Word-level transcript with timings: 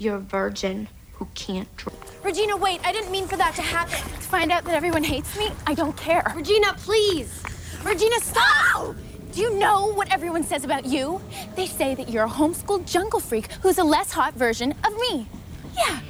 You're 0.00 0.16
a 0.16 0.18
virgin 0.20 0.88
who 1.12 1.28
can't 1.34 1.68
drink. 1.76 1.98
Regina, 2.24 2.56
wait. 2.56 2.80
I 2.86 2.90
didn't 2.90 3.12
mean 3.12 3.26
for 3.28 3.36
that 3.36 3.54
to 3.56 3.60
happen. 3.60 3.98
To 3.98 4.28
find 4.28 4.50
out 4.50 4.64
that 4.64 4.74
everyone 4.74 5.04
hates 5.04 5.38
me, 5.38 5.50
I 5.66 5.74
don't 5.74 5.94
care. 5.94 6.24
Regina, 6.34 6.72
please! 6.78 7.42
Regina, 7.84 8.18
stop! 8.20 8.96
Do 9.32 9.42
you 9.42 9.58
know 9.58 9.92
what 9.92 10.10
everyone 10.10 10.42
says 10.42 10.64
about 10.64 10.86
you? 10.86 11.20
They 11.54 11.66
say 11.66 11.94
that 11.96 12.08
you're 12.08 12.24
a 12.24 12.30
homeschooled 12.30 12.90
jungle 12.90 13.20
freak 13.20 13.52
who's 13.60 13.76
a 13.76 13.84
less 13.84 14.10
hot 14.10 14.32
version 14.32 14.72
of 14.84 14.96
me. 14.96 15.28
Yeah. 15.76 16.00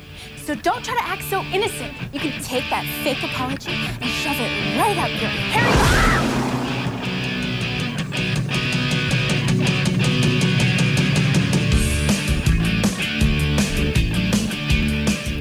So 0.45 0.55
don't 0.55 0.85
try 0.85 0.95
to 0.95 1.03
act 1.03 1.25
so 1.25 1.41
innocent. 1.43 1.93
You 2.13 2.21
can 2.21 2.41
take 2.45 2.71
that 2.71 2.87
fake 3.03 3.25
apology 3.25 3.73
and 3.73 4.05
shove 4.05 4.37
it 4.39 4.79
right 4.79 4.99
up 4.99 5.11
your 5.21 5.31
hairy. 5.31 6.10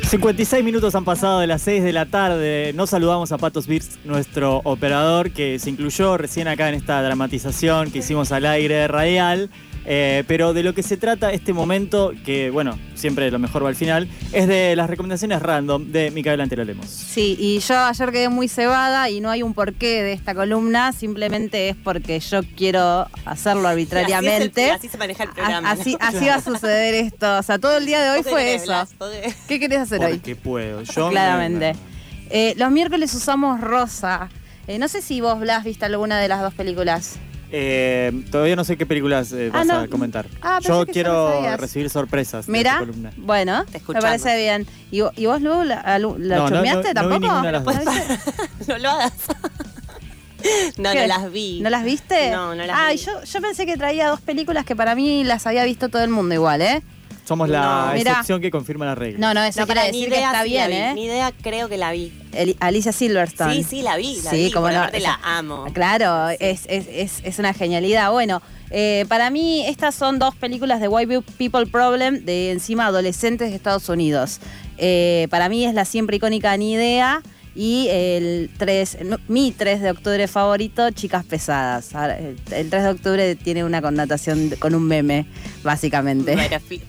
56 0.10 0.64
minutos 0.64 0.96
han 0.96 1.06
pasado 1.06 1.39
de 1.39 1.46
las 1.46 1.61
6 1.61 1.83
de 1.83 1.93
la 1.93 2.07
tarde. 2.07 2.74
No 2.74 2.88
saludamos 2.88 3.32
a 3.32 3.38
Patos 3.38 3.68
Birz, 3.68 4.00
nuestro 4.06 4.60
operador, 4.64 5.29
que 5.29 5.60
se 5.60 5.70
incluyó 5.70 6.18
recién 6.18 6.47
acá 6.47 6.68
en 6.68 6.74
esta 6.74 7.00
dramatización 7.04 7.92
que 7.92 8.00
hicimos 8.00 8.32
al 8.32 8.47
aire 8.47 8.88
radial. 8.88 9.52
Eh, 9.86 10.24
pero 10.28 10.54
de 10.54 10.64
lo 10.64 10.74
que 10.74 10.83
se 10.83 10.97
trata 10.97 11.32
este 11.32 11.54
momento, 11.54 12.11
que 12.25 12.50
bueno, 12.50 12.78
siempre 12.96 13.32
lo 13.32 13.39
mejor 13.39 13.64
va 13.64 13.69
al 13.69 13.75
final, 13.75 14.07
es 14.33 14.47
de 14.47 14.75
las 14.75 14.89
recomendaciones 14.89 15.42
random 15.42 15.92
de 15.92 16.11
Micaela 16.11 16.43
Antero 16.43 16.64
Lemos. 16.64 16.88
Sí, 16.88 17.36
y 17.39 17.60
yo 17.60 17.78
ayer 17.78 18.11
quedé 18.11 18.29
muy 18.29 18.47
cebada 18.47 19.10
y 19.10 19.21
no 19.21 19.29
hay 19.29 19.42
un 19.42 19.54
porqué 19.54 20.04
de 20.04 20.14
esta 20.14 20.36
columna, 20.36 20.92
simplemente 20.92 21.69
es 21.69 21.75
porque 21.75 22.19
yo 22.19 22.42
quiero 22.55 23.07
hacerlo 23.25 23.68
arbitrariamente. 23.68 24.71
Así, 24.71 24.89
se 24.89 24.97
maneja 24.97 25.24
el 25.24 25.29
programa. 25.32 25.71
Así, 25.71 25.97
así 26.00 26.25
va 26.25 26.36
a 26.36 26.41
suceder 26.41 26.93
esto. 26.96 27.38
O 27.38 27.43
sea, 27.43 27.57
todo 27.57 27.77
el 27.77 27.86
día 27.86 28.02
de 28.02 28.10
hoy 28.11 28.24
fue 28.24 28.55
eso. 28.55 28.74
¿Qué 29.47 29.60
querés 29.60 29.80
hacer 29.80 30.04
hoy? 30.04 30.14
Porque 30.14 30.36
puedo. 30.36 30.83
Yo 30.83 31.10
Claramente. 31.10 31.75
Eh, 32.30 32.53
los 32.57 32.69
miércoles 32.72 33.13
usamos 33.13 33.59
rosa. 33.59 34.30
Eh, 34.67 34.77
no 34.77 34.88
sé 34.88 35.02
si 35.02 35.19
vos, 35.19 35.39
Blas, 35.39 35.63
viste 35.63 35.85
alguna 35.85 36.19
de 36.19 36.27
las 36.27 36.41
dos 36.41 36.53
películas. 36.53 37.17
Eh, 37.52 38.11
todavía 38.31 38.55
no 38.55 38.64
sé 38.64 38.78
qué 38.78 38.86
películas 38.86 39.31
eh, 39.31 39.50
Ah, 39.52 39.58
vas 39.59 39.67
no. 39.67 39.80
a 39.80 39.88
comentar. 39.88 40.28
Ah, 40.42 40.59
Yo 40.61 40.86
quiero 40.86 41.56
recibir 41.58 41.89
sorpresas. 41.89 42.45
de 42.45 42.52
Mira, 42.52 42.86
bueno, 43.17 43.66
Te 43.66 43.81
me 43.88 44.00
parece 44.02 44.38
bien. 44.38 44.67
¿Y, 44.91 45.02
y 45.16 45.25
vos, 45.25 45.41
Lu, 45.41 45.64
la, 45.64 45.81
la, 45.83 45.97
la 46.00 46.00
No, 46.00 46.17
no, 46.17 46.50
chusmeaste 46.50 46.94
no, 46.94 47.02
no 47.03 47.19
vi 47.19 47.28
tampoco? 47.28 47.41
de 47.45 47.52
las 47.52 47.64
dos. 47.66 47.75
¿No 48.67 48.78
lo 48.78 48.89
hagas. 48.89 49.14
no, 50.78 50.91
¿Qué? 50.91 51.02
no 51.02 51.08
las 51.08 51.31
vi. 51.31 51.59
¿No 51.61 51.69
las 51.69 51.83
viste? 51.83 52.31
No, 52.31 52.56
no 52.56 52.66
las 52.66 52.78
Ay, 52.78 52.97
vi. 52.97 53.03
yo, 53.03 53.23
yo 53.23 53.41
pensé 53.41 53.66
que 53.66 53.78
traía 53.78 54.09
dos 54.09 54.22
películas 54.22 54.63
que 54.66 54.75
para 54.75 54.94
mí 54.95 55.23
las 55.23 55.47
había 55.47 55.63
visto 55.66 55.89
todo 55.89 56.03
el 56.03 56.09
mundo 56.11 56.36
igual, 56.36 56.61
¿eh? 56.61 56.81
Somos 57.30 57.47
la 57.47 57.85
No. 57.89 57.94
Mirá. 57.94 58.11
excepción 58.11 58.41
que 58.41 58.49
confirma 58.49 58.85
la 58.85 58.95
regla. 58.95 59.19
No, 59.19 59.33
no, 59.35 59.44
eso 59.44 59.59
No, 59.61 59.67
quiere 59.67 59.80
para 59.81 59.88
decir 59.88 60.02
ni 60.09 60.13
que 60.13 60.17
idea 60.19 60.31
está 60.31 60.44
sí 60.44 60.49
bien. 60.49 60.72
¿eh? 60.73 60.94
Ni 60.95 61.05
idea 61.05 61.31
creo 61.41 61.69
que 61.69 61.77
la 61.77 61.91
vi. 61.91 62.11
Alicia 62.59 62.91
Silverstone. 62.91 63.53
Sí, 63.53 63.63
sí, 63.63 63.81
la 63.83 63.95
vi. 63.97 64.19
La 64.23 64.31
Sí, 64.31 64.45
vi, 64.45 64.52
como 64.52 64.67
no, 64.69 64.77
aparte 64.80 64.97
esa- 64.97 65.19
la 65.23 65.38
amo. 65.38 65.66
Claro, 65.73 66.30
es, 66.39 66.63
es, 66.67 66.88
es, 66.91 67.22
es 67.23 67.38
una 67.39 67.53
genialidad. 67.53 68.11
Bueno, 68.11 68.41
eh, 68.72 69.05
para 69.09 69.30
mí 69.30 69.63
estas 69.67 69.94
son 69.94 70.17
dos 70.17 70.35
películas 70.35 70.81
de 70.81 70.88
White 70.88 71.22
People 71.38 71.67
Problem 71.67 72.25
de 72.25 72.50
encima 72.52 72.88
adolescentes 72.88 73.52
de 73.52 73.55
Estados 73.55 73.88
Unidos. 73.89 74.39
Eh, 74.80 75.27
para 75.30 75.50
mí 75.50 75.66
es 75.66 75.73
la 75.75 75.85
siempre 75.85 76.17
icónica 76.17 76.57
Ni 76.57 76.73
Idea 76.73 77.22
y 77.55 77.88
el 77.89 78.50
3, 78.58 79.00
no, 79.05 79.17
mi 79.28 79.52
3 79.52 79.81
de 79.81 79.92
octubre 79.92 80.28
favorito, 80.28 80.89
Chicas 80.92 81.25
Pesadas. 81.25 81.91
El, 81.94 82.38
el 82.52 82.69
3 82.69 82.83
de 82.83 82.89
octubre 82.89 83.36
tiene 83.36 83.64
una 83.64 83.81
connotación 83.81 84.52
con 84.59 84.75
un 84.75 84.83
meme, 84.88 85.25
básicamente. 85.64 86.36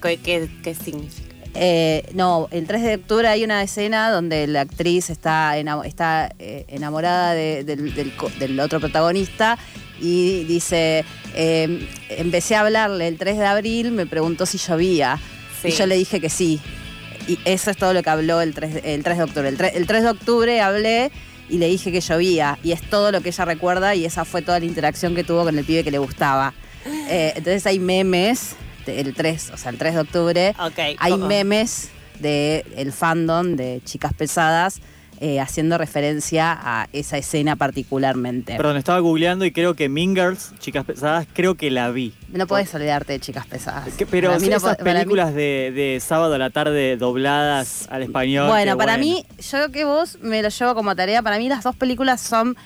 ¿qué, 0.01 0.49
qué, 0.63 0.75
significa? 0.75 1.29
Eh, 1.55 2.05
no, 2.15 2.47
el 2.53 2.67
3 2.67 2.83
de 2.83 2.95
octubre 2.95 3.27
hay 3.27 3.43
una 3.43 3.63
escena 3.63 4.11
donde 4.11 4.47
la 4.47 4.61
actriz 4.61 5.11
está, 5.11 5.57
está 5.85 6.33
eh, 6.39 6.65
enamorada 6.69 7.35
de- 7.35 7.65
del, 7.65 7.93
del 7.95 8.15
co- 8.15 8.31
del 8.39 8.61
otro 8.61 8.79
protagonista 8.79 9.59
y 10.01 10.45
dice, 10.45 11.05
eh, 11.35 11.89
empecé 12.11 12.55
a 12.55 12.61
hablarle 12.61 13.09
el 13.09 13.19
3 13.19 13.37
de 13.39 13.47
abril, 13.47 13.91
me 13.91 14.07
preguntó 14.07 14.47
si 14.47 14.59
llovía 14.59 15.19
y 15.65 15.73
yo 15.73 15.87
le 15.87 15.97
dije 15.97 16.21
que 16.21 16.31
sí. 16.31 16.61
Y 17.27 17.39
eso 17.45 17.71
es 17.71 17.77
todo 17.77 17.93
lo 17.93 18.03
que 18.03 18.11
habló 18.11 18.41
el 18.41 18.55
3 18.55 18.75
de, 18.75 18.95
el 18.95 19.03
3 19.03 19.19
de 19.19 19.25
octubre. 19.25 19.49
El 19.49 19.57
3, 19.57 19.73
el 19.75 19.87
3 19.87 20.03
de 20.03 20.09
octubre 20.11 20.61
hablé 20.61 21.13
y 21.49 21.59
le 21.59 21.67
dije 21.67 21.93
que 21.93 22.01
llovía 22.01 22.59
y 22.63 22.73
es 22.73 22.81
todo 22.83 23.13
lo 23.13 23.21
que 23.21 23.31
ella 23.31 23.45
recuerda 23.45 23.95
y 23.95 24.05
esa 24.05 24.25
fue 24.25 24.43
toda 24.43 24.59
la 24.61 24.67
interacción 24.67 25.15
que 25.15 25.25
tuvo 25.25 25.45
con 25.45 25.59
el 25.59 25.65
pibe 25.65 25.85
que 25.85 25.91
le 25.91 25.99
gustaba. 25.99 26.55
Eh, 27.09 27.33
entonces 27.37 27.67
hay 27.67 27.79
memes, 27.79 28.57
el 28.87 29.15
3, 29.15 29.51
o 29.55 29.57
sea, 29.57 29.71
el 29.71 29.79
3 29.79 29.95
de 29.95 30.01
octubre. 30.01 30.55
Hay 30.99 31.17
memes 31.17 31.91
del 32.19 32.65
el 32.77 32.93
fandom 32.93 33.57
de 33.57 33.81
Chicas 33.85 34.13
Pesadas 34.15 34.81
eh, 35.21 35.39
haciendo 35.39 35.77
referencia 35.77 36.59
a 36.61 36.89
esa 36.95 37.19
escena 37.19 37.55
particularmente. 37.55 38.57
Perdón, 38.57 38.79
estaba 38.79 38.99
googleando 39.01 39.45
y 39.45 39.53
creo 39.53 39.75
que 39.75 39.89
Mean 39.91 40.15
Girls, 40.17 40.53
Chicas 40.59 40.85
Pesadas, 40.85 41.27
creo 41.35 41.57
que 41.57 41.71
la 41.71 41.91
vi. 41.91 42.15
no 42.33 42.47
podés 42.47 42.75
olvidarte 42.75 43.13
de 43.13 43.21
Chicas 43.21 43.47
Pesadas. 43.47 43.93
Que- 43.95 44.07
Pero 44.07 44.39
mí 44.39 44.49
no 44.49 44.57
esas 44.57 44.79
mí- 44.79 44.85
películas 44.85 45.35
de, 45.35 45.73
de 45.75 46.01
sábado 46.01 46.35
a 46.35 46.39
la 46.39 46.49
tarde 46.51 46.97
dobladas 46.97 47.87
al 47.91 48.03
español. 48.03 48.49
Bueno, 48.49 48.79
para 48.79 48.97
mí, 48.97 49.27
yo 49.51 49.71
que 49.71 49.85
vos 49.85 50.19
me 50.23 50.43
lo 50.43 50.49
llevo 50.49 50.75
como 50.75 50.97
tarea, 50.97 51.23
para 51.23 51.39
mí 51.39 51.49
las 51.49 51.65
dos 51.65 51.77
películas 51.77 52.21
son 52.21 52.57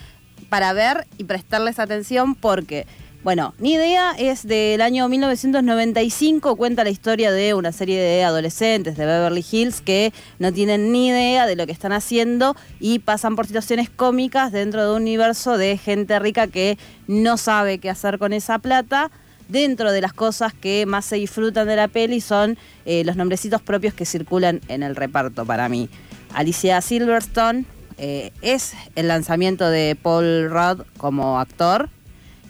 para 0.49 0.73
ver 0.73 1.07
y 1.19 1.25
prestarles 1.25 1.79
atención 1.81 2.35
porque, 2.37 2.87
bueno, 3.25 3.55
Ni 3.59 3.73
Idea 3.73 4.15
es 4.19 4.47
del 4.47 4.83
año 4.83 5.09
1995, 5.09 6.57
cuenta 6.57 6.85
la 6.85 6.91
historia 6.91 7.33
de 7.33 7.55
una 7.55 7.73
serie 7.73 7.99
de 7.99 8.23
adolescentes 8.23 8.99
de 8.99 9.07
Beverly 9.07 9.43
Hills 9.51 9.81
que 9.81 10.13
no 10.39 10.53
tienen 10.53 10.93
ni 10.93 11.09
idea 11.09 11.47
de 11.47 11.57
lo 11.57 11.65
que 11.65 11.73
están 11.73 11.93
haciendo 11.93 12.55
y 12.81 12.99
pasan 12.99 13.35
por 13.35 13.47
situaciones 13.47 13.89
cómicas 13.89 14.53
dentro 14.53 14.85
de 14.85 14.91
un 14.95 15.03
universo 15.03 15.57
de 15.57 15.79
gente 15.79 16.19
rica 16.19 16.49
que 16.49 16.77
no 17.07 17.39
sabe 17.39 17.79
qué 17.79 17.89
hacer 17.89 18.19
con 18.19 18.35
esa 18.35 18.59
plata 18.59 19.11
dentro 19.49 19.91
de 19.91 20.03
las 20.03 20.13
cosas 20.13 20.53
que 20.53 20.85
más 20.85 21.07
se 21.07 21.17
disfrutan 21.17 21.67
de 21.67 21.77
la 21.77 21.89
peli 21.89 22.21
son 22.21 22.59
eh, 22.85 23.05
los 23.05 23.17
nombrecitos 23.17 23.63
propios 23.63 23.95
que 23.95 24.05
circulan 24.05 24.61
en 24.69 24.83
el 24.83 24.97
reparto 24.97 25.47
para 25.47 25.71
mí. 25.71 25.89
Alicia 26.35 26.79
Silverstone 26.83 27.65
eh, 27.97 28.33
es 28.43 28.75
el 28.97 29.09
lanzamiento 29.09 29.71
de 29.71 29.97
Paul 30.01 30.51
Rudd 30.51 30.83
como 30.99 31.41
actor 31.41 31.89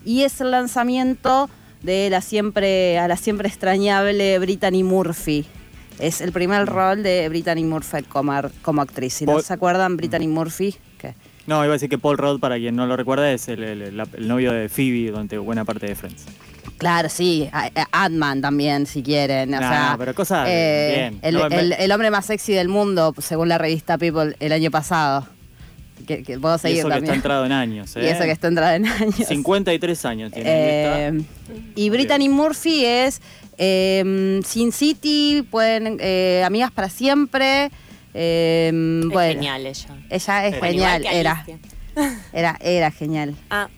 y 0.05 0.23
es 0.23 0.41
el 0.41 0.51
lanzamiento 0.51 1.49
de 1.83 2.09
la 2.11 2.21
siempre, 2.21 2.99
a 2.99 3.09
la 3.09 3.17
siempre 3.17 3.49
extrañable 3.49 4.39
Brittany 4.39 4.83
Murphy. 4.83 5.45
Es 5.99 6.21
el 6.21 6.33
primer 6.33 6.67
rol 6.67 7.03
de 7.03 7.29
Brittany 7.29 7.63
Murphy 7.65 8.03
como, 8.03 8.33
ar- 8.33 8.51
como 8.63 8.83
actriz. 8.83 9.15
Si 9.15 9.27
no 9.27 9.41
se 9.41 9.53
acuerdan, 9.53 9.97
Brittany 9.97 10.27
Murphy, 10.27 10.75
que 10.99 11.15
No, 11.47 11.57
iba 11.63 11.73
a 11.73 11.77
decir 11.77 11.89
que 11.89 11.99
Paul 11.99 12.19
Rudd, 12.19 12.41
para 12.41 12.57
quien 12.57 12.75
no 12.75 12.87
lo 12.87 12.97
recuerda, 12.97 13.31
es 13.31 13.49
el, 13.49 13.63
el- 13.63 13.97
la- 13.97 14.09
el 14.17 14.27
novio 14.27 14.51
de 14.53 14.69
Phoebe 14.69 15.11
durante 15.11 15.39
buena 15.39 15.65
parte 15.65 15.87
de 15.87 15.95
Friends. 15.95 16.25
Claro, 16.79 17.09
sí, 17.09 17.49
Ant-Man 17.93 18.41
también, 18.41 18.87
si 18.87 19.03
quieren. 19.03 19.55
O 19.55 19.61
No, 19.61 19.69
sea, 19.69 19.95
pero 19.99 20.15
cosas 20.15 20.49
eh, 20.51 20.95
bien. 21.11 21.21
El, 21.23 21.35
No, 21.37 21.49
me- 21.49 21.61
el- 21.61 21.73
el 21.75 21.93
hombre 21.93 22.11
más 22.11 22.27
sexy 22.27 22.53
del 22.55 22.69
mundo, 22.69 23.15
según 23.19 23.49
la 23.49 23.59
revista 23.59 23.97
People, 23.99 24.35
el 24.41 24.53
año 24.53 24.71
pasado. 24.73 25.29
Que, 26.07 26.23
que 26.23 26.39
puedo 26.39 26.57
Y 26.57 26.59
seguir 26.59 26.79
eso 26.81 26.89
que 26.91 26.99
está 26.99 27.15
entrado 27.15 27.45
en 27.47 27.53
años. 27.53 27.95
y 27.97 28.01
¿eh? 28.01 28.11
eso 28.11 28.25
que 28.25 28.31
está 28.31 28.49
entrado 28.49 28.75
en 28.75 28.87
años. 28.87 29.15
53 29.27 30.05
años 30.05 30.33
tiene. 30.33 30.49
Eh, 30.53 31.23
y 31.77 31.91
Brittany 31.91 32.29
Murphy 32.29 32.85
es 32.85 33.21
eh, 33.59 34.41
Sin 34.45 34.73
City, 34.73 35.47
pueden 35.51 35.99
eh, 36.01 36.43
Amigas 36.45 36.71
para 36.73 36.89
Siempre. 36.89 37.71
eh, 38.15 38.71
Es 39.03 39.09
bueno, 39.11 39.33
genial 39.35 39.67
ella. 39.67 39.97
ella 40.11 40.47
es 40.47 40.61
genial, 40.61 41.07
era, 41.07 41.47
era, 42.33 42.57
era 42.61 42.91
genial. 42.91 43.35
Ah, 43.51 43.69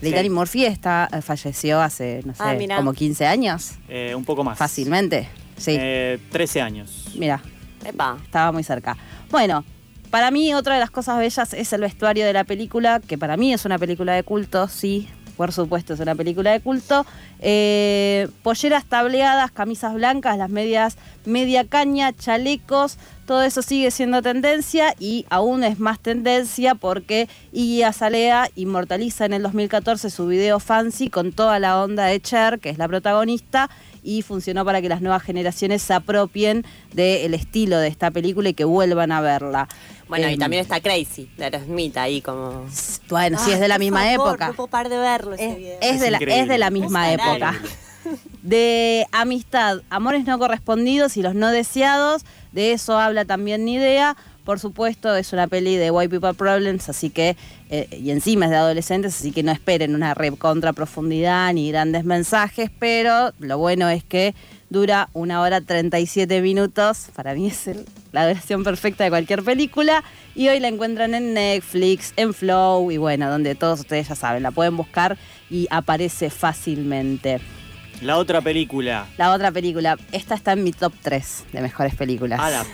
Brittany 0.00 0.24
Sí. 0.24 0.30
Murphy 0.30 0.64
está, 0.66 1.08
eh, 1.12 1.22
falleció 1.22 1.80
hace, 1.80 2.20
no 2.24 2.34
sé, 2.34 2.42
Ah, 2.42 2.54
mirá. 2.54 2.76
como 2.76 2.92
15 2.92 3.26
años, 3.26 3.72
Eh, 3.88 4.14
un 4.14 4.24
poco 4.24 4.44
más. 4.44 4.58
fácilmente. 4.58 5.28
Sí, 5.56 5.74
Eh, 5.78 6.18
13 6.30 6.60
años. 6.60 7.12
mira, 7.18 7.42
epa. 7.84 8.18
estaba 8.22 8.52
muy 8.52 8.62
cerca. 8.62 8.94
Bueno, 9.30 9.64
para 10.10 10.30
mí 10.30 10.54
otra 10.54 10.74
de 10.74 10.80
las 10.80 10.90
cosas 10.90 11.18
bellas 11.18 11.52
es 11.54 11.72
el 11.72 11.80
vestuario 11.80 12.26
de 12.26 12.32
la 12.32 12.44
película, 12.44 13.00
que 13.00 13.18
para 13.18 13.36
mí 13.36 13.52
es 13.52 13.64
una 13.64 13.78
película 13.78 14.14
de 14.14 14.22
culto, 14.22 14.68
sí, 14.68 15.08
por 15.36 15.52
supuesto 15.52 15.94
es 15.94 16.00
una 16.00 16.14
película 16.14 16.52
de 16.52 16.60
culto. 16.60 17.06
Eh, 17.40 18.28
polleras 18.42 18.86
tableadas, 18.86 19.50
camisas 19.50 19.94
blancas, 19.94 20.38
las 20.38 20.50
medias 20.50 20.96
media 21.26 21.64
caña, 21.64 22.12
chalecos, 22.14 22.98
todo 23.26 23.42
eso 23.42 23.60
sigue 23.60 23.90
siendo 23.90 24.22
tendencia 24.22 24.94
y 25.00 25.26
aún 25.28 25.64
es 25.64 25.80
más 25.80 25.98
tendencia 25.98 26.76
porque 26.76 27.28
Iggy 27.52 27.82
Azalea 27.82 28.48
inmortaliza 28.54 29.26
en 29.26 29.32
el 29.32 29.42
2014 29.42 30.08
su 30.10 30.28
video 30.28 30.60
Fancy 30.60 31.10
con 31.10 31.32
toda 31.32 31.58
la 31.58 31.82
onda 31.82 32.06
de 32.06 32.20
Cher, 32.20 32.60
que 32.60 32.70
es 32.70 32.78
la 32.78 32.86
protagonista, 32.86 33.68
y 34.04 34.22
funcionó 34.22 34.64
para 34.64 34.80
que 34.80 34.88
las 34.88 35.02
nuevas 35.02 35.24
generaciones 35.24 35.82
se 35.82 35.92
apropien 35.92 36.64
del 36.92 37.34
estilo 37.34 37.78
de 37.78 37.88
esta 37.88 38.12
película 38.12 38.50
y 38.50 38.54
que 38.54 38.64
vuelvan 38.64 39.10
a 39.10 39.20
verla. 39.20 39.66
Bueno, 40.08 40.28
y 40.28 40.34
Em, 40.34 40.38
también 40.38 40.62
está 40.62 40.80
Crazy, 40.80 41.28
de 41.36 41.44
Aerosmith 41.44 41.96
ahí 41.96 42.20
como... 42.22 42.66
Bueno, 43.08 43.38
sí, 43.38 43.50
es 43.50 43.60
de 43.60 43.68
la 43.68 43.74
por 43.74 43.80
misma 43.80 44.00
favor, 44.04 44.28
época. 44.30 44.46
No 44.48 44.54
puedo 44.54 44.66
parar 44.68 44.88
de 44.88 44.98
verlo 44.98 45.34
ese 45.34 45.50
Es, 45.50 45.56
video. 45.56 45.78
es 45.80 46.00
de 46.00 46.10
la, 46.10 46.18
es 46.18 46.48
de 46.48 46.58
la 46.58 46.70
misma 46.70 47.12
Es 47.12 47.18
época. 47.20 47.54
De 48.42 49.04
amistad, 49.10 49.80
amores 49.90 50.24
no 50.26 50.38
correspondidos 50.38 51.16
y 51.16 51.22
los 51.22 51.34
no 51.34 51.50
deseados, 51.50 52.24
de 52.52 52.70
eso 52.70 52.96
habla 53.00 53.24
también 53.24 53.64
Ni 53.64 53.74
idea. 53.74 54.16
Por 54.44 54.60
supuesto, 54.60 55.16
es 55.16 55.32
una 55.32 55.48
peli 55.48 55.74
de 55.74 55.90
White 55.90 56.08
People 56.08 56.34
Problems, 56.34 56.88
así 56.88 57.10
que, 57.10 57.36
eh, 57.68 57.88
y 57.90 58.12
encima 58.12 58.44
es 58.44 58.52
de 58.52 58.58
adolescentes, 58.58 59.16
así 59.18 59.32
que 59.32 59.42
no 59.42 59.50
esperen 59.50 59.96
una 59.96 60.14
re 60.14 60.30
contra 60.30 60.72
profundidad 60.72 61.52
ni 61.52 61.68
grandes 61.72 62.04
mensajes, 62.04 62.70
pero 62.78 63.32
lo 63.40 63.58
bueno 63.58 63.88
es 63.88 64.04
que 64.04 64.36
dura 64.70 65.08
una 65.12 65.40
hora 65.40 65.60
37 65.60 66.40
minutos. 66.40 67.06
Para 67.14 67.34
mí 67.34 67.46
es 67.48 67.68
el- 67.68 67.84
la 68.12 68.26
versión 68.26 68.64
perfecta 68.64 69.04
de 69.04 69.10
cualquier 69.10 69.42
película. 69.42 70.02
Y 70.34 70.48
hoy 70.48 70.60
la 70.60 70.68
encuentran 70.68 71.14
en 71.14 71.34
Netflix, 71.34 72.12
en 72.16 72.34
Flow 72.34 72.90
y 72.90 72.96
bueno, 72.96 73.30
donde 73.30 73.54
todos 73.54 73.80
ustedes 73.80 74.08
ya 74.08 74.14
saben, 74.14 74.42
la 74.42 74.50
pueden 74.50 74.76
buscar 74.76 75.16
y 75.50 75.66
aparece 75.70 76.30
fácilmente. 76.30 77.40
La 78.02 78.18
otra 78.18 78.42
película. 78.42 79.06
La 79.16 79.32
otra 79.32 79.50
película, 79.50 79.96
esta 80.12 80.34
está 80.34 80.52
en 80.52 80.64
mi 80.64 80.72
top 80.72 80.92
3 81.02 81.44
de 81.52 81.62
mejores 81.62 81.94
películas. 81.94 82.38
Ah, 82.42 82.50
la. 82.50 82.66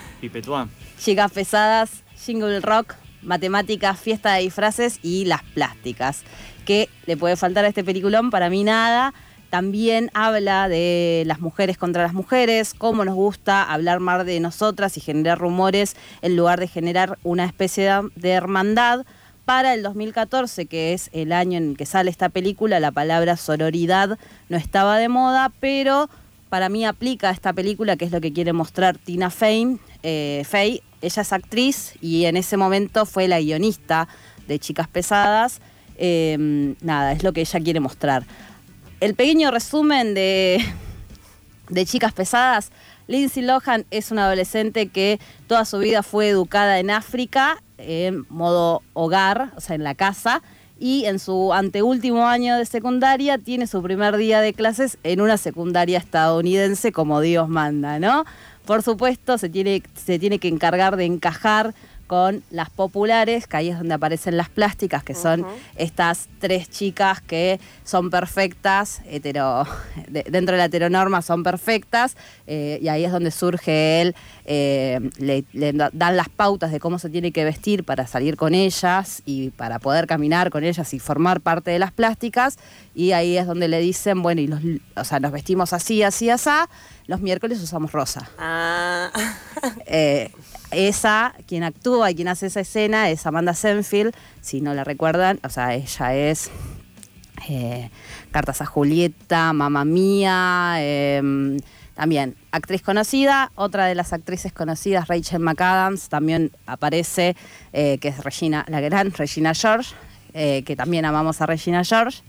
Chicas 0.99 1.31
pesadas, 1.31 2.03
Jingle 2.25 2.59
Rock, 2.59 2.95
matemáticas, 3.21 3.99
fiesta 3.99 4.33
de 4.33 4.41
disfraces 4.41 4.99
y 5.01 5.25
las 5.25 5.43
plásticas. 5.43 6.23
¿Qué 6.65 6.89
le 7.05 7.15
puede 7.17 7.35
faltar 7.37 7.63
a 7.63 7.69
este 7.69 7.83
peliculón? 7.83 8.29
Para 8.31 8.49
mí 8.49 8.63
nada. 8.63 9.13
También 9.53 10.09
habla 10.15 10.67
de 10.67 11.25
las 11.27 11.39
mujeres 11.39 11.77
contra 11.77 12.01
las 12.01 12.13
mujeres, 12.13 12.73
cómo 12.73 13.05
nos 13.05 13.13
gusta 13.13 13.61
hablar 13.61 13.99
más 13.99 14.25
de 14.25 14.39
nosotras 14.39 14.97
y 14.97 14.99
generar 14.99 15.37
rumores 15.37 15.95
en 16.23 16.35
lugar 16.35 16.59
de 16.59 16.67
generar 16.67 17.19
una 17.21 17.45
especie 17.45 17.87
de, 18.15 18.31
hermandad. 18.31 19.05
Para 19.45 19.75
el 19.75 19.83
2014, 19.83 20.65
que 20.65 20.93
es 20.93 21.11
el 21.13 21.31
año 21.31 21.59
en 21.59 21.75
que 21.75 21.85
sale 21.85 22.09
esta 22.09 22.29
película, 22.29 22.79
la 22.79 22.89
palabra 22.89 23.37
sororidad 23.37 24.17
no 24.49 24.57
estaba 24.57 24.97
de 24.97 25.07
moda, 25.07 25.51
pero 25.59 26.09
para 26.49 26.67
mí 26.67 26.83
aplica 26.83 27.29
a 27.29 27.31
esta 27.31 27.53
película, 27.53 27.95
que 27.95 28.05
es 28.05 28.11
lo 28.11 28.21
que 28.21 28.33
quiere 28.33 28.53
mostrar 28.53 28.97
Tina 28.97 29.29
Fey. 29.29 29.77
Eh, 30.01 30.41
Fey, 30.49 30.81
ella 31.03 31.21
es 31.21 31.31
actriz 31.31 31.93
y 32.01 32.25
en 32.25 32.37
ese 32.37 32.57
momento 32.57 33.05
fue 33.05 33.27
la 33.27 33.39
guionista 33.39 34.07
de 34.47 34.57
Chicas 34.57 34.87
Pesadas. 34.87 35.61
Eh, 35.95 36.73
nada, 36.81 37.11
es 37.11 37.21
lo 37.21 37.33
que 37.33 37.41
ella 37.41 37.59
quiere 37.59 37.79
mostrar. 37.79 38.25
El 39.03 39.15
pequeño 39.15 39.51
resumen 39.51 40.13
de, 40.13 40.63
de 41.67 41.85
Chicas 41.85 42.13
Pesadas. 42.13 42.71
Lindsay 43.07 43.43
Lohan 43.43 43.85
es 43.91 44.11
una 44.11 44.27
adolescente 44.27 44.87
que 44.87 45.19
toda 45.47 45.65
su 45.65 45.79
vida 45.79 46.03
fue 46.03 46.29
educada 46.29 46.79
en 46.79 46.89
África, 46.89 47.61
en 47.77 48.25
modo 48.29 48.81
hogar, 48.93 49.51
o 49.57 49.59
sea, 49.59 49.75
en 49.75 49.83
la 49.83 49.93
casa, 49.93 50.41
y 50.79 51.03
en 51.03 51.19
su 51.19 51.51
anteúltimo 51.51 52.29
año 52.29 52.57
de 52.57 52.65
secundaria 52.65 53.37
tiene 53.37 53.67
su 53.67 53.83
primer 53.83 54.15
día 54.15 54.39
de 54.39 54.53
clases 54.53 54.97
en 55.03 55.19
una 55.19 55.35
secundaria 55.35 55.97
estadounidense 55.97 56.93
como 56.93 57.19
Dios 57.19 57.49
manda, 57.49 57.99
¿no? 57.99 58.23
Por 58.65 58.83
supuesto, 58.83 59.37
se 59.37 59.49
tiene, 59.49 59.83
se 59.95 60.17
tiene 60.17 60.39
que 60.39 60.47
encargar 60.47 60.95
de 60.95 61.03
encajar 61.03 61.75
con 62.07 62.43
las 62.51 62.69
populares, 62.69 63.47
que 63.47 63.57
ahí 63.57 63.69
es 63.69 63.77
donde 63.77 63.93
aparecen 63.93 64.37
las 64.37 64.49
plásticas, 64.49 65.03
que 65.03 65.15
son 65.15 65.41
estas 65.77 66.27
tres 66.39 66.69
chicas 66.69 67.21
que 67.21 67.59
son 67.83 68.09
perfectas, 68.09 69.01
hetero, 69.09 69.65
de- 70.09 70.23
dentro 70.29 70.53
de 70.53 70.59
la 70.59 70.65
heteronorma 70.65 71.21
son 71.21 71.43
perfectas, 71.43 72.15
eh, 72.45 72.77
y 72.81 72.87
ahí 72.89 73.05
es 73.05 73.11
donde 73.11 73.31
surge 73.31 74.01
él, 74.01 74.15
eh, 74.45 74.99
le, 75.17 75.45
le 75.53 75.73
da- 75.73 75.89
dan 75.93 76.17
las 76.17 76.29
pautas 76.29 76.71
de 76.71 76.79
cómo 76.79 76.99
se 76.99 77.09
tiene 77.09 77.31
que 77.31 77.45
vestir 77.45 77.83
para 77.83 78.05
salir 78.05 78.35
con 78.35 78.53
ellas 78.53 79.21
y 79.25 79.49
para 79.51 79.79
poder 79.79 80.05
caminar 80.05 80.49
con 80.49 80.63
ellas 80.63 80.93
y 80.93 80.99
formar 80.99 81.41
parte 81.41 81.71
de 81.71 81.79
las 81.79 81.91
plásticas, 81.91 82.57
y 82.93 83.13
ahí 83.13 83.37
es 83.37 83.47
donde 83.47 83.67
le 83.69 83.79
dicen, 83.79 84.21
bueno, 84.21 84.41
y 84.41 84.47
los, 84.47 84.59
o 84.95 85.03
sea, 85.03 85.19
nos 85.19 85.31
vestimos 85.31 85.73
así, 85.73 86.03
así, 86.03 86.29
así, 86.29 86.49
los 87.07 87.21
miércoles 87.21 87.61
usamos 87.61 87.91
rosa. 87.91 88.29
Ah, 88.37 89.11
Eh, 89.85 90.31
esa, 90.71 91.35
quien 91.47 91.63
actúa 91.63 92.11
y 92.11 92.15
quien 92.15 92.27
hace 92.27 92.47
esa 92.47 92.61
escena 92.61 93.09
es 93.09 93.25
Amanda 93.25 93.53
Senfield, 93.53 94.13
si 94.41 94.59
no 94.59 94.73
la 94.73 94.83
recuerdan, 94.83 95.39
o 95.43 95.49
sea, 95.49 95.75
ella 95.75 96.15
es 96.15 96.49
eh, 97.49 97.89
Cartas 98.31 98.61
a 98.61 98.65
Julieta, 98.65 99.53
Mamma 99.53 99.85
Mía, 99.85 100.75
eh, 100.79 101.59
también 101.93 102.35
actriz 102.51 102.81
conocida, 102.81 103.51
otra 103.55 103.85
de 103.85 103.95
las 103.95 104.13
actrices 104.13 104.51
conocidas, 104.51 105.07
Rachel 105.07 105.41
McAdams, 105.41 106.09
también 106.09 106.51
aparece, 106.65 107.35
eh, 107.71 107.99
que 107.99 108.07
es 108.07 108.23
Regina, 108.23 108.65
la 108.67 108.81
gran 108.81 109.11
Regina 109.11 109.53
George, 109.53 109.93
que 110.33 110.75
también 110.75 111.05
amamos 111.05 111.41
a 111.41 111.45
Regina 111.45 111.83
George. 111.83 112.23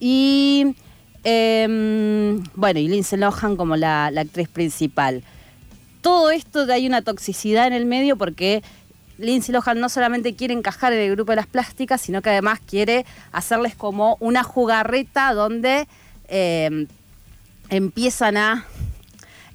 Y 0.00 0.74
eh, 1.24 2.40
bueno, 2.54 2.80
y 2.80 2.88
Lindsay 2.88 3.18
Lohan 3.18 3.56
como 3.56 3.76
la, 3.76 4.10
la 4.10 4.22
actriz 4.22 4.48
principal. 4.48 5.22
Todo 6.00 6.30
esto 6.30 6.66
de 6.66 6.74
hay 6.74 6.86
una 6.86 7.02
toxicidad 7.02 7.66
en 7.66 7.72
el 7.72 7.86
medio 7.86 8.16
porque 8.16 8.62
Lindsay 9.18 9.52
Lohan 9.52 9.80
no 9.80 9.88
solamente 9.88 10.34
quiere 10.34 10.54
encajar 10.54 10.92
en 10.92 11.00
el 11.00 11.12
grupo 11.12 11.32
de 11.32 11.36
las 11.36 11.46
plásticas, 11.46 12.00
sino 12.00 12.20
que 12.20 12.30
además 12.30 12.60
quiere 12.66 13.06
hacerles 13.32 13.74
como 13.74 14.16
una 14.20 14.42
jugarreta 14.42 15.32
donde 15.32 15.86
eh, 16.28 16.86
empiezan 17.70 18.36
a 18.36 18.66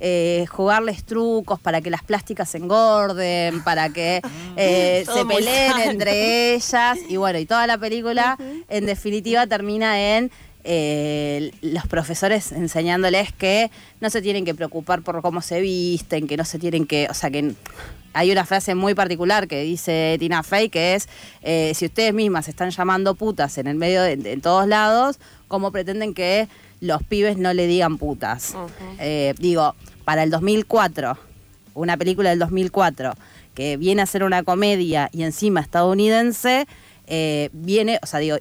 eh, 0.01 0.45
jugarles 0.49 1.03
trucos 1.03 1.59
para 1.59 1.81
que 1.81 1.89
las 1.89 2.03
plásticas 2.03 2.49
se 2.49 2.57
engorden, 2.57 3.61
para 3.63 3.89
que 3.89 4.21
eh, 4.55 5.03
Todo 5.05 5.17
se 5.17 5.25
peleen 5.25 5.77
entre 5.83 6.53
ellas. 6.55 6.97
Y 7.09 7.17
bueno, 7.17 7.37
y 7.37 7.45
toda 7.45 7.67
la 7.67 7.77
película, 7.77 8.37
en 8.69 8.85
definitiva, 8.85 9.45
termina 9.45 10.17
en 10.17 10.31
eh, 10.71 11.51
los 11.63 11.87
profesores 11.87 12.51
enseñándoles 12.51 13.33
que 13.33 13.71
no 14.01 14.11
se 14.11 14.21
tienen 14.21 14.45
que 14.45 14.53
preocupar 14.53 15.01
por 15.01 15.19
cómo 15.23 15.41
se 15.41 15.61
visten, 15.61 16.27
que 16.27 16.37
no 16.37 16.45
se 16.45 16.59
tienen 16.59 16.85
que, 16.85 17.07
o 17.09 17.15
sea, 17.15 17.31
que 17.31 17.55
hay 18.13 18.31
una 18.31 18.45
frase 18.45 18.75
muy 18.75 18.93
particular 18.93 19.47
que 19.47 19.63
dice 19.63 20.15
Tina 20.19 20.43
Fey 20.43 20.69
que 20.69 20.93
es, 20.93 21.09
eh, 21.41 21.71
si 21.73 21.87
ustedes 21.87 22.13
mismas 22.13 22.47
están 22.49 22.69
llamando 22.69 23.15
putas 23.15 23.57
en 23.57 23.65
el 23.65 23.77
medio 23.77 24.03
de, 24.03 24.11
en 24.13 24.41
todos 24.41 24.67
lados, 24.67 25.17
¿cómo 25.47 25.71
pretenden 25.71 26.13
que 26.13 26.47
los 26.81 27.01
pibes 27.01 27.39
no 27.39 27.51
le 27.51 27.65
digan 27.65 27.97
putas? 27.97 28.53
Eh, 28.99 29.33
digo, 29.39 29.73
para 30.05 30.21
el 30.21 30.29
2004, 30.29 31.17
una 31.73 31.97
película 31.97 32.29
del 32.29 32.37
2004 32.37 33.13
que 33.55 33.75
viene 33.77 34.03
a 34.03 34.05
ser 34.05 34.23
una 34.23 34.43
comedia 34.43 35.09
y 35.11 35.23
encima 35.23 35.61
estadounidense, 35.61 36.67
eh, 37.07 37.49
viene, 37.53 37.97
o 38.03 38.05
sea, 38.05 38.19
digo, 38.19 38.37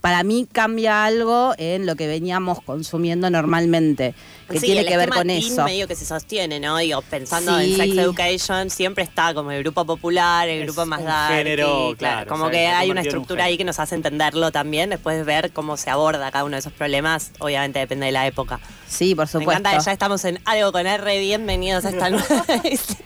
para 0.00 0.22
mí 0.22 0.46
cambia 0.50 1.04
algo 1.04 1.54
en 1.58 1.86
lo 1.86 1.96
que 1.96 2.06
veníamos 2.06 2.60
consumiendo 2.62 3.28
normalmente, 3.30 4.14
que 4.48 4.58
sí, 4.58 4.66
tiene 4.66 4.80
el 4.82 4.86
que 4.88 4.96
ver 4.96 5.10
con 5.10 5.26
teen 5.26 5.42
eso. 5.52 5.64
medio 5.64 5.86
que 5.86 5.94
se 5.94 6.04
sostiene, 6.06 6.58
¿no? 6.60 6.76
Digo, 6.78 7.02
pensando 7.02 7.58
Sí. 7.58 7.72
en 7.72 7.76
Sex 7.76 7.98
Education, 7.98 8.70
siempre 8.70 9.04
está 9.04 9.34
como 9.34 9.50
el 9.50 9.62
grupo 9.62 9.84
popular, 9.84 10.48
el 10.48 10.60
Es 10.60 10.66
grupo 10.66 10.86
más 10.86 11.04
darky, 11.04 11.34
género, 11.36 11.94
claro, 11.98 12.28
Como 12.28 12.44
o 12.44 12.50
sea, 12.50 12.58
que 12.58 12.66
hay 12.66 12.90
una 12.90 13.00
un 13.02 13.06
estructura 13.06 13.44
ahí 13.44 13.56
que 13.58 13.64
nos 13.64 13.78
hace 13.78 13.94
entenderlo 13.94 14.50
también, 14.52 14.90
después 14.90 15.16
de 15.18 15.22
ver 15.24 15.52
cómo 15.52 15.76
se 15.76 15.90
aborda 15.90 16.30
cada 16.30 16.44
uno 16.44 16.54
de 16.56 16.60
esos 16.60 16.72
problemas, 16.72 17.32
obviamente 17.38 17.78
depende 17.78 18.06
de 18.06 18.12
la 18.12 18.26
época. 18.26 18.58
Sí, 18.88 19.14
por 19.14 19.26
Me 19.26 19.30
supuesto. 19.32 19.52
encanta 19.52 19.78
que 19.78 19.84
ya 19.84 19.92
estamos 19.92 20.24
en 20.24 20.40
algo 20.46 20.72
con 20.72 20.86
R, 20.86 21.18
bienvenidos 21.20 21.84
a 21.84 21.90
esta 21.90 22.10
nueva 22.10 22.44
edición. 22.64 22.98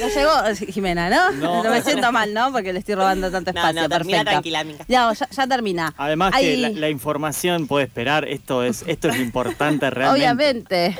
No 0.00 0.08
llegó 0.08 0.72
Jimena, 0.72 1.10
¿no? 1.10 1.62
No. 1.62 1.62
me 1.70 1.82
siento 1.82 2.10
mal, 2.12 2.32
¿no? 2.34 2.52
Porque 2.52 2.72
le 2.72 2.78
estoy 2.80 2.94
robando 2.94 3.30
tanto 3.30 3.52
No, 3.52 3.60
espacio. 3.60 3.82
no, 3.82 3.88
termina 3.88 4.18
Perfecto. 4.18 4.30
tranquila, 4.32 4.64
Mica. 4.64 4.84
Ya, 4.88 5.12
ya, 5.12 5.28
ya 5.30 5.46
termina. 5.46 5.94
Además 5.96 6.34
que 6.36 6.56
la, 6.56 6.68
la 6.70 6.88
información 6.88 7.66
puede 7.66 7.86
esperar, 7.86 8.26
esto 8.28 8.62
es, 8.64 8.84
esto 8.86 9.08
es 9.08 9.16
lo 9.16 9.22
importante 9.22 9.88
realmente. 9.90 10.20
Obviamente. 10.26 10.98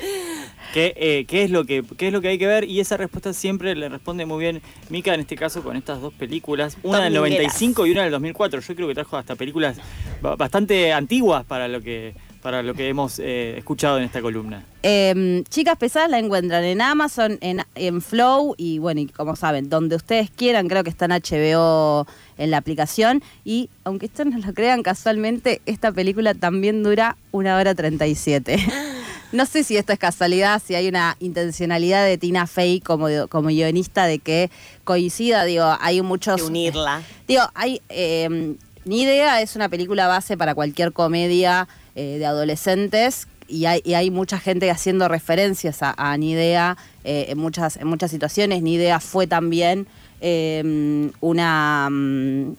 ¿Qué, 0.73 0.95
eh, 0.97 1.25
qué 1.27 1.43
es 1.43 1.51
lo 1.51 1.65
que, 1.65 1.83
¿Qué 1.97 2.07
es 2.09 2.13
lo 2.13 2.21
que 2.21 2.29
hay 2.29 2.39
que 2.39 2.47
ver? 2.47 2.63
Y 2.65 2.79
esa 2.79 2.97
respuesta 2.97 3.33
siempre 3.33 3.75
le 3.75 3.89
responde 3.89 4.25
muy 4.25 4.39
bien 4.39 4.63
Mika, 4.89 5.13
en 5.15 5.21
este 5.21 5.35
caso, 5.35 5.63
con 5.65 5.77
estas 5.77 6.01
dos 6.01 6.15
películas. 6.15 6.77
Una 6.85 7.01
del 7.03 7.15
Domingueras. 7.15 7.47
95 7.55 7.87
y 7.87 7.91
una 7.91 8.03
del 8.03 8.13
2004. 8.13 8.61
Yo 8.61 8.75
creo 8.77 8.87
que 8.87 8.95
trajo 8.95 9.17
hasta 9.17 9.35
películas 9.35 9.79
ba- 10.23 10.37
bastante 10.37 10.93
antiguas 10.93 11.45
para 11.45 11.67
lo 11.67 11.81
que, 11.81 12.15
para 12.43 12.63
lo 12.63 12.75
que 12.75 12.89
hemos 12.89 13.19
eh, 13.19 13.57
escuchado 13.59 13.99
en 13.99 14.05
esta 14.05 14.23
columna. 14.23 14.65
Eh, 14.83 15.43
Chicas 15.51 15.77
Pesadas 15.77 16.11
la 16.11 16.19
encuentran 16.19 16.65
en 16.65 16.81
Amazon, 16.81 17.39
en, 17.43 17.63
en 17.75 18.01
Flow 18.01 18.55
y 18.57 18.79
bueno, 18.79 19.01
y 19.01 19.07
como 19.07 19.37
saben, 19.37 19.69
donde 19.69 19.97
ustedes 19.97 20.31
quieran, 20.31 20.69
creo 20.69 20.83
que 20.83 20.91
está 20.91 21.05
en 21.05 21.13
HBO 21.13 22.07
en 22.39 22.51
la 22.51 22.57
aplicación. 22.57 23.23
Y 23.45 23.69
aunque 23.85 24.07
ustedes 24.07 24.33
no 24.33 24.39
lo 24.47 24.55
crean, 24.55 24.83
casualmente 24.83 25.61
esta 25.67 25.93
película 25.93 26.33
también 26.35 26.83
dura 26.83 27.17
una 27.31 27.57
hora 27.57 27.75
37. 27.75 28.57
No 29.33 29.47
sé 29.47 29.63
si 29.63 29.77
esto 29.77 29.93
es 29.93 29.99
casualidad, 30.01 30.61
si 30.61 30.75
hay 30.75 30.89
una 30.89 31.17
intencionalidad 31.21 32.05
de 32.05 32.19
Tina 32.19 32.49
Fey 32.49 32.81
como, 32.81 33.07
como 33.29 33.47
guionista 33.47 34.07
de 34.07 34.19
que 34.19 34.51
coincida, 34.83 35.45
digo, 35.45 35.73
hay 35.81 36.03
muchos... 36.03 36.39
De 36.41 36.43
unirla. 36.49 37.01
Digo, 37.29 37.43
hay. 37.55 37.81
eh, 37.91 38.57
Ni 38.85 39.03
idea 39.03 39.41
es 39.41 39.55
una 39.55 39.69
película 39.69 40.09
base 40.09 40.37
para 40.37 40.57
cualquier 40.57 40.93
comedia 40.93 41.69
eh, 41.95 42.17
de 42.19 42.27
adolescentes. 42.27 43.27
Y 43.49 43.65
hay, 43.67 43.81
y 43.85 43.95
hay 43.95 44.11
mucha 44.11 44.39
gente 44.39 44.71
haciendo 44.71 45.09
referencias 45.09 45.83
a, 45.83 45.95
a 45.97 46.17
Ni 46.17 46.31
idea 46.33 46.77
eh, 47.05 47.27
en, 47.31 47.39
muchas, 47.39 47.77
en 47.77 47.87
muchas 47.89 48.11
situaciones. 48.11 48.63
Ni 48.63 48.75
idea 48.75 49.01
fue 49.01 49.27
también 49.27 49.87
eh, 50.21 51.11
una. 51.21 51.89
mm, 51.91 52.53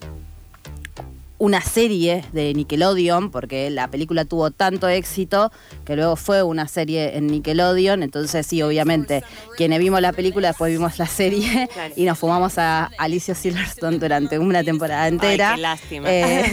una 1.37 1.59
serie 1.61 2.23
de 2.33 2.53
Nickelodeon, 2.53 3.31
porque 3.31 3.71
la 3.71 3.87
película 3.87 4.25
tuvo 4.25 4.51
tanto 4.51 4.87
éxito 4.87 5.51
que 5.85 5.95
luego 5.95 6.15
fue 6.15 6.43
una 6.43 6.67
serie 6.67 7.17
en 7.17 7.25
Nickelodeon. 7.25 8.03
Entonces, 8.03 8.45
sí, 8.45 8.61
obviamente, 8.61 9.23
quienes 9.57 9.79
vimos 9.79 10.01
la 10.01 10.13
película, 10.13 10.49
después 10.49 10.71
vimos 10.71 10.99
la 10.99 11.07
serie 11.07 11.67
Claro. 11.73 11.93
y 11.97 12.05
nos 12.05 12.19
fumamos 12.19 12.59
a 12.59 12.91
Alicia 12.99 13.33
Silverstone 13.33 13.97
durante 13.97 14.37
una 14.37 14.63
temporada 14.63 15.07
entera. 15.07 15.53
qué 15.55 15.61
lástima. 15.61 16.07
Eh, 16.11 16.43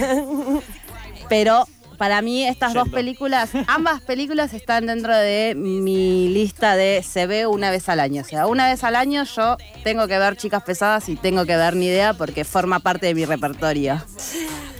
pero 1.29 1.67
para 1.99 2.21
mí 2.21 2.47
estas 2.47 2.73
dos 2.73 2.87
películas, 2.87 3.49
ambas 3.67 3.99
películas 4.01 4.53
están 4.53 4.85
dentro 4.85 5.15
de 5.15 5.53
mi 5.55 6.29
lista 6.29 6.77
de 6.77 7.03
se 7.03 7.27
ve 7.27 7.45
una 7.45 7.69
vez 7.71 7.89
al 7.89 7.99
año. 7.99 8.21
O 8.21 8.25
sea, 8.25 8.47
una 8.47 8.67
vez 8.67 8.85
al 8.85 8.95
año 8.95 9.25
yo 9.25 9.57
tengo 9.83 10.07
que 10.07 10.17
ver 10.17 10.37
Chicas 10.37 10.63
Pesadas 10.63 11.09
y 11.09 11.17
tengo 11.17 11.45
que 11.45 11.57
ver 11.57 11.75
Ni 11.75 11.87
Idea 11.87 12.13
porque 12.13 12.45
forma 12.45 12.79
parte 12.79 13.07
de 13.07 13.15
mi 13.15 13.25
repertorio. 13.25 14.01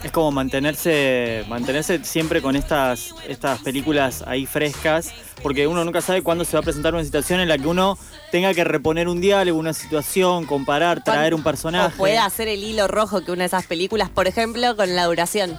Es 0.04 0.12
como 0.14 0.32
mantenerse, 0.32 1.44
mantenerse 1.50 2.04
siempre 2.06 2.42
con 2.42 2.56
estas, 2.56 3.14
estas 3.28 3.60
películas 3.60 4.24
ahí 4.26 4.46
frescas, 4.46 5.12
porque 5.44 5.68
uno 5.68 5.84
nunca 5.84 6.00
sabe 6.00 6.22
cuándo 6.22 6.46
se 6.46 6.54
va 6.54 6.60
a 6.62 6.64
presentar 6.64 6.94
una 6.94 7.04
situación 7.04 7.42
en 7.42 7.50
la 7.50 7.58
que 7.58 7.68
uno 7.68 7.98
tenga 8.32 8.54
que 8.54 8.64
reponer 8.64 9.10
un 9.10 9.20
diálogo, 9.20 9.60
una 9.60 9.74
situación, 9.74 10.46
comparar, 10.46 11.04
traer 11.04 11.34
un 11.34 11.42
O 11.42 11.44
personaje. 11.44 11.98
puede 11.98 12.18
hacer 12.18 12.48
el 12.48 12.64
hilo 12.64 12.88
rojo 12.88 13.26
que 13.26 13.32
una 13.34 13.42
de 13.44 13.48
esas 13.48 13.66
películas, 13.66 14.10
por 14.10 14.28
ejemplo, 14.28 14.78
con 14.78 14.96
la 14.96 15.04
duración. 15.06 15.58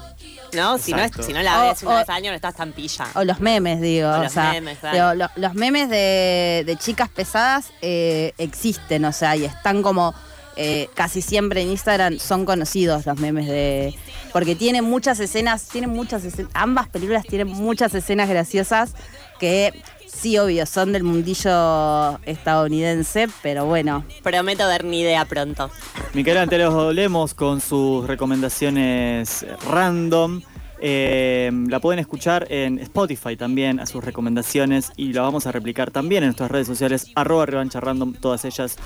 ¿No? 0.55 0.79
Si 0.79 0.93
no, 0.93 1.03
si 1.23 1.33
no 1.33 1.43
la 1.43 1.63
O- 1.63 1.69
ves 1.69 1.83
una 1.85 1.95
o- 1.95 1.99
vez 1.99 2.09
al 2.09 2.17
año, 2.17 2.31
no 2.31 2.35
estás 2.37 2.57
tan 2.57 2.73
pilla. 2.73 3.07
O 3.15 3.23
los 3.23 3.39
memes, 3.41 3.81
digo. 3.81 4.09
O 4.09 4.19
O, 4.19 4.23
los 4.25 4.33
sea, 4.33 4.51
memes, 4.53 4.79
claro. 4.79 4.97
digo, 4.97 5.15
lo- 5.15 5.43
los 5.43 5.55
memes 5.55 5.89
de, 5.91 6.65
de 6.67 6.77
chicas 6.77 7.09
pesadas 7.09 7.67
eh, 7.83 8.33
existen, 8.37 9.05
o 9.05 9.13
sea, 9.13 9.37
y 9.37 9.45
están 9.45 9.81
como 9.83 10.13
eh, 10.57 10.89
casi 10.95 11.23
siempre 11.23 11.63
en 11.63 11.71
Instagram 11.71 12.19
son 12.19 12.45
conocidos 12.45 13.07
los 13.07 13.19
memes 13.19 13.47
de. 13.47 13.95
Porque 14.33 14.55
tienen 14.55 14.85
muchas 14.85 15.21
escenas, 15.21 15.69
tienen 15.69 15.91
muchas 15.91 16.25
escenas, 16.25 16.51
ambas 16.55 16.89
películas 16.89 17.25
tienen 17.27 17.49
muchas 17.49 17.95
escenas 17.95 18.29
graciosas 18.29 18.95
que 19.39 19.73
sí, 20.07 20.39
obvio, 20.39 20.67
son 20.67 20.93
del 20.93 21.03
mundillo 21.03 22.19
estadounidense, 22.27 23.29
pero 23.43 23.65
bueno. 23.65 24.05
Prometo 24.23 24.67
ver 24.67 24.85
ni 24.85 25.01
idea 25.01 25.25
pronto. 25.25 25.71
Micaela 26.13 26.43
Antelos 26.43 26.95
Lemos 26.95 27.35
con 27.35 27.61
sus 27.61 28.07
recomendaciones 28.07 29.47
random. 29.69 30.43
Eh, 30.83 31.51
la 31.69 31.79
pueden 31.79 31.99
escuchar 31.99 32.47
en 32.51 32.79
Spotify 32.79 33.37
también 33.37 33.81
a 33.81 33.87
sus 33.87 34.03
recomendaciones 34.03 34.93
y 34.97 35.13
la 35.13 35.21
vamos 35.23 35.47
a 35.47 35.53
replicar 35.53 35.91
también 35.91 36.23
en 36.23 36.29
nuestras 36.29 36.51
redes 36.51 36.67
sociales, 36.67 37.09
arroba 37.15 37.45
revancha 37.45 37.81
random, 37.81 38.15
todas 38.15 38.45
ellas. 38.47 38.77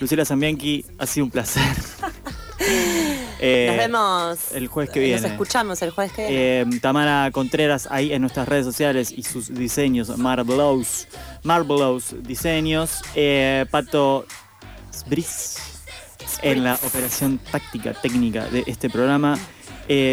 Luciela 0.00 0.24
Zambianchi, 0.24 0.84
ha 0.98 1.06
sido 1.06 1.26
un 1.26 1.30
placer. 1.30 1.62
Eh, 3.40 3.66
Nos 3.68 3.76
vemos 3.76 4.52
el 4.52 4.66
jueves 4.66 4.90
que 4.92 4.98
viene. 4.98 5.20
Nos 5.20 5.30
escuchamos 5.30 5.80
el 5.82 5.90
jueves 5.90 6.12
que 6.12 6.26
viene. 6.26 6.60
Eh, 6.60 6.80
Tamara 6.82 7.30
Contreras 7.30 7.86
ahí 7.88 8.12
en 8.12 8.20
nuestras 8.20 8.48
redes 8.48 8.66
sociales 8.66 9.14
y 9.16 9.22
sus 9.22 9.54
diseños, 9.54 10.18
Marvelous, 10.18 11.06
Marvelous 11.44 12.16
diseños. 12.24 13.00
Eh, 13.14 13.64
Pato 13.70 14.26
Sbris 14.92 15.58
en 16.42 16.64
la 16.64 16.74
operación 16.84 17.38
táctica 17.38 17.92
técnica 17.94 18.46
de 18.46 18.64
este 18.66 18.90
programa. 18.90 19.38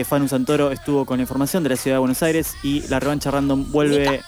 Fanu 0.05 0.27
Santoro 0.27 0.71
estuvo 0.71 1.03
con 1.05 1.17
la 1.17 1.23
información 1.23 1.63
de 1.63 1.69
la 1.69 1.77
ciudad 1.77 1.95
de 1.95 1.99
Buenos 2.01 2.21
Aires 2.21 2.55
y 2.61 2.87
la 2.89 2.99
revancha 2.99 3.31
random 3.31 3.71
vuelve 3.71 4.21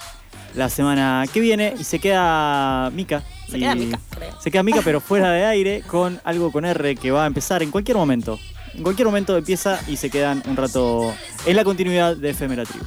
la 0.54 0.68
semana 0.68 1.24
que 1.32 1.38
viene 1.38 1.72
y 1.78 1.84
se 1.84 2.00
queda 2.00 2.90
Mica. 2.90 3.22
Se 3.50 3.56
y- 3.56 3.60
queda 3.60 3.74
Mica, 3.74 4.00
creo. 4.10 4.40
Se 4.40 4.50
queda 4.50 4.62
Mica, 4.62 4.80
pero 4.84 5.00
fuera 5.00 5.30
de 5.32 5.44
aire 5.44 5.82
con 5.86 6.20
algo 6.24 6.52
con 6.52 6.64
R 6.64 6.96
que 6.96 7.10
va 7.10 7.24
a 7.24 7.26
empezar 7.26 7.62
en 7.62 7.70
cualquier 7.70 7.96
momento. 7.96 8.38
En 8.74 8.82
cualquier 8.82 9.06
momento 9.06 9.36
empieza 9.36 9.80
y 9.88 9.96
se 9.96 10.10
quedan 10.10 10.42
un 10.46 10.56
rato 10.56 11.14
en 11.46 11.56
la 11.56 11.64
continuidad 11.64 12.16
de 12.16 12.30
Efemera 12.30 12.64
Tribu. 12.64 12.84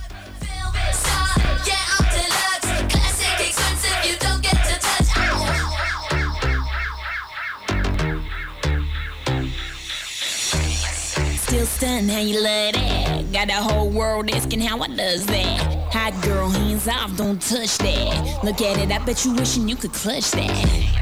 Still 11.38 11.66
stunned 11.66 12.10
how 12.10 12.20
you 12.20 12.42
love 12.42 12.74
that. 12.74 13.32
Got 13.34 13.48
the 13.48 13.54
whole 13.54 13.90
world 13.90 14.30
asking 14.32 14.62
how 14.62 14.82
I 14.82 14.88
does 14.88 15.26
that. 15.26 15.81
Hot 15.94 16.14
girl, 16.24 16.50
hands 16.50 16.88
off, 16.88 17.16
don't 17.18 17.42
touch 17.42 17.78
that. 17.80 18.44
Look 18.44 18.62
at 18.62 18.78
it, 18.78 18.92
I 18.92 19.04
bet 19.04 19.26
you 19.26 19.34
wishing 19.34 19.68
you 19.68 19.76
could 19.76 19.92
clutch 19.92 20.32
that. 20.32 21.02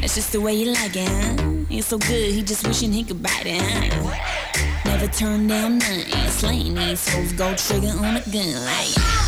That's 0.00 0.16
just 0.16 0.32
the 0.32 0.40
way 0.40 0.54
you 0.54 0.72
like 0.72 0.96
it, 0.96 1.08
huh? 1.08 1.64
It's 1.70 1.86
so 1.86 1.98
good, 1.98 2.32
he 2.32 2.42
just 2.42 2.66
wishing 2.66 2.92
he 2.92 3.04
could 3.04 3.22
bite 3.22 3.46
it, 3.46 3.60
huh? 3.62 4.80
Never 4.84 5.06
turn 5.06 5.46
down 5.46 5.78
nothing. 5.78 6.28
Slaying 6.28 6.74
these 6.74 7.08
hoes, 7.08 7.32
go 7.32 7.54
trigger 7.54 7.92
on 7.98 8.16
a 8.16 8.22
gun 8.32 8.64
like. 8.64 9.19